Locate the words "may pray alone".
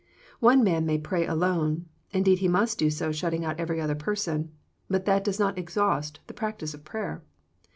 0.87-1.85